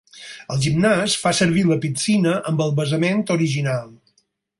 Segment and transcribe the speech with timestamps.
[0.53, 3.85] El gimnàs fa servir la piscina amb el basament original.